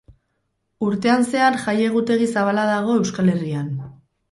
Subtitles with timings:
[0.87, 3.73] Urtean zehar jai egutegi zabala dago Euskal Herrian.